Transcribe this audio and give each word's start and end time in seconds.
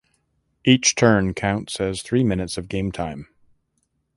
Each 0.65 0.95
turn 0.95 1.35
counts 1.35 1.79
as 1.79 2.01
three 2.01 2.23
minutes 2.23 2.57
of 2.57 2.67
game 2.67 2.91
time. 2.91 3.27